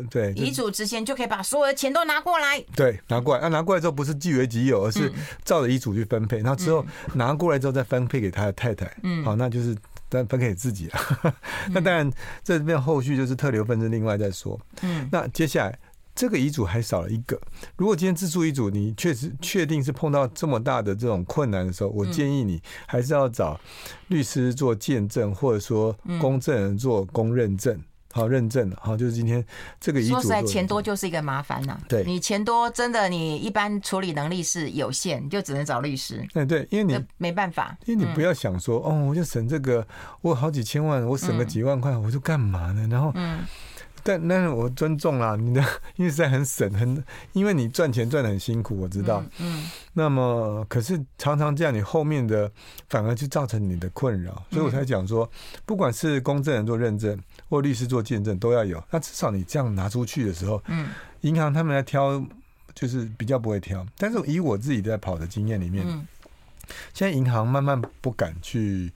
[0.10, 2.60] 对遗嘱执行，就可以把所有的钱都拿过来。
[2.76, 5.12] 对，拿过来，那、啊、拿过来之后不是据为己有，而是
[5.46, 6.38] 照着遗嘱去分配。
[6.38, 8.92] 然后之后拿过来之后再分配给他的太太。
[9.04, 9.76] 嗯，好，那就是
[10.10, 11.34] 再分给自己了。
[11.72, 12.12] 那当然，
[12.44, 14.60] 这边后续就是特留分是另外再说。
[14.82, 15.80] 嗯，那接下来。
[16.22, 17.36] 这个遗嘱还少了一个。
[17.76, 23.60] 如果今天自书遗嘱，你确实确定是碰到这么大的这种困难的时候，我建议你还是要找
[24.10, 27.76] 律师做见证，或者说公证人做公认证，
[28.12, 28.72] 好认证。
[28.80, 29.44] 好，就是今天
[29.80, 30.12] 这个遗嘱。
[30.12, 31.76] 说实在，钱多就是一个麻烦呐。
[31.90, 36.24] 对，你钱多，真的你一般处理能力是有限，就只能找律师。
[36.36, 39.88] 对对，因为你没办法，因为你不要想说哦，我就省这个，
[40.22, 42.88] 我好几千万，我省个几万块，我就干嘛呢？
[42.92, 43.12] 然后。
[44.04, 45.62] 但那我尊重啦，你的
[45.96, 49.24] 因为实在很省，很因为你赚钱赚的很辛苦，我知道。
[49.40, 49.70] 嗯。
[49.94, 52.52] 那么，可是常常这样，你后面的
[52.90, 55.30] 反而就造成你的困扰，所以我才讲说，
[55.66, 58.82] 不管是公证人做认证或律师做见证都要有。
[58.90, 60.90] 那至少你这样拿出去的时候，嗯，
[61.22, 62.24] 银行他们来挑
[62.74, 63.86] 就是比较不会挑。
[63.98, 66.08] 但是以我自己在跑的经验里面，嗯，
[66.94, 68.92] 现在银行慢慢不敢去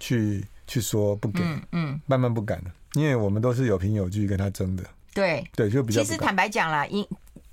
[0.00, 1.42] 去去说不给，
[1.72, 2.70] 嗯，慢慢不敢了。
[2.94, 4.84] 因为我们都是有凭有据跟他争的，
[5.14, 6.02] 对对，就比较。
[6.02, 7.06] 其实坦白讲啦，因。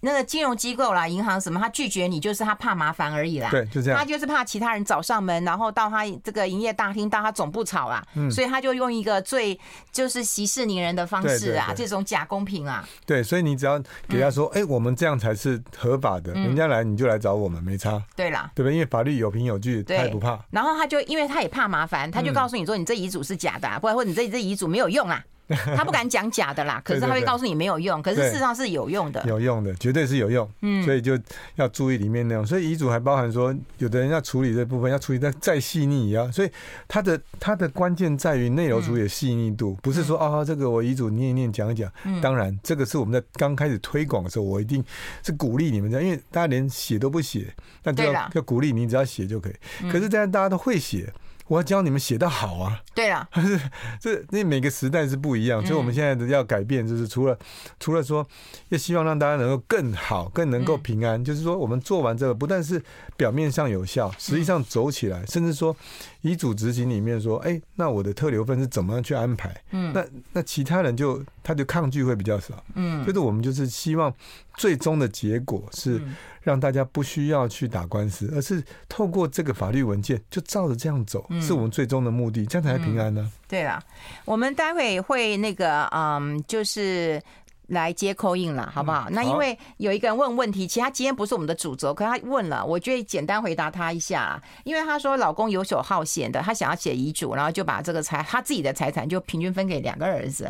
[0.08, 3.49] 那个金融机构啦，银行什么，他拒绝你，就是他怕麻烦而已啦。
[3.51, 3.99] 对，就这样。
[3.99, 8.01] 他就是怕其他人找上门，然后到他这个营业大厅，到他总部吵啦。
[8.16, 8.32] 嗯。
[8.32, 9.60] 所以他就用一个最
[9.91, 12.88] 就是息事宁人的方式啊，这种假公平啊。
[13.05, 13.78] 对，所以你只要
[14.08, 18.01] 给他说，哎，我们这样才是合法的，人家来你就来找我们，没差。
[18.16, 18.74] 对啦，对不对？
[18.74, 20.39] 因为法律有凭有据，他也不怕。
[20.51, 25.22] 然后他就因为他也怕麻烦，他就告诉你说，你这遗嘱是假的，不然或者你这这遗嘱没有用啊。
[25.78, 30.50] 他不敢讲假的啦，可是他会告诉你没有用，可是事实上是有用的，有用的，绝对是有用。
[30.62, 31.18] 嗯，所以就
[31.56, 32.45] 要注意里面内容。
[32.45, 36.30] 所以遗嘱还包含说，有的人要处理这部分，要处理的 再细腻也要。
[36.32, 36.52] 所以
[36.88, 41.89] 它的它的关键在于内容处理的细腻度，不是说啊这个我遗嘱念一念讲一讲。
[42.22, 44.84] 当然，这个是我们在刚开始推广的时候，我一定
[45.24, 49.54] 是鼓励你们这样，因为大家连写都不写，那就要要鼓励你，只要写就可以。
[49.89, 51.12] 可是这样大家都会写。
[51.48, 52.82] 我要教你们写的好啊！
[52.93, 53.60] 对了，是
[54.02, 57.38] 这那每个时代是不一样，所以我们现在的要改变，就是除了
[57.80, 58.28] 除了说，
[58.70, 62.82] 也希望让大家能够更好、更能够平安，就是说我们做完这个，不但是
[63.16, 65.76] 表面上有效，实际上走起来，甚至说
[66.22, 69.56] 遗嘱执行里面说，哎，那我的特留分是怎么样去安排？
[69.72, 72.64] 嗯，那那其他人就他就抗拒会比较少。
[72.76, 74.14] 嗯，就是我们就是希望
[74.58, 76.02] 最终的结果是。
[76.48, 83.30] 让大家不需要去打官司，而是透过这个法律文件就照着这样走，是我们最终的目的，这样才平安呢。
[83.50, 83.84] 对了，
[84.24, 87.22] 我们待会会那个嗯，就是
[87.68, 89.10] 来接 call in 了，好不好？
[89.10, 94.41] 那因为有一个人问问题，其实他今天不是我们的主轴，可是他问了，我觉得简单回答他一下。
[94.64, 100.50] 因为他说老公游手好闲的，他想要写遗嘱，然后就把这个财他自己的财产就平均分给两个儿子，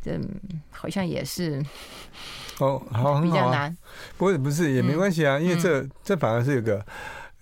[0.00, 0.16] 这
[0.70, 1.60] 好像也是。
[2.58, 3.72] 哦，好，很好啊。
[4.16, 6.84] 不过不是也没关系啊，因为这这反而是有个，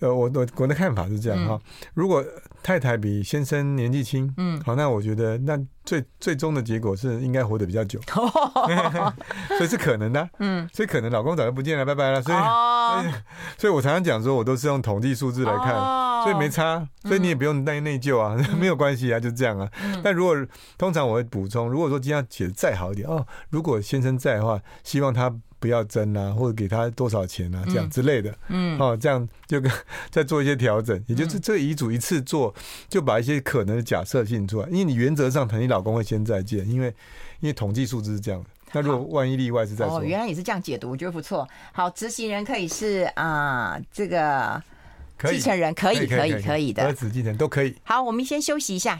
[0.01, 1.59] 呃，我我我的看法是这样哈。
[1.93, 2.23] 如果
[2.63, 7.99] 太太比先生年纪轻，嗯，好，那我觉得那最最终的结果是应该活得比较久，
[9.57, 12.21] 所以是可能的， 嗯，所以可能老公早就不见了，拜拜了。
[12.21, 12.37] 所以，
[13.59, 15.73] 所以我常常讲说，我都是用统计数字来看，
[16.23, 19.69] 所以没差，所以你也不用内内疚啊， 没有关系啊，就这样啊。
[20.03, 20.35] 但如果
[20.79, 25.31] 通常我会补充，如果说今天写的再好一点哦，如果先生在的话，希望他。
[25.61, 29.71] 不要争啊，或者给他多少钱啊，这样之类的，嗯，哦，这样就跟
[30.09, 32.53] 再做一些调整，也就是这遗嘱一次做，
[32.89, 36.87] 就把一些可能的假设性出来，因为你原则上，可能你老公会先再见，因为
[37.39, 38.49] 因为统计数字是这样的。
[38.73, 41.47] 那如果万一例外是再说，哦，原来也是这样解读，我觉得不错。
[41.71, 44.59] 好，执行人可以是啊，呃，这个
[45.29, 47.75] 继承人可以，可以，可以，可以的，儿子继承都可以。
[47.83, 48.99] 好，我们先休息一下。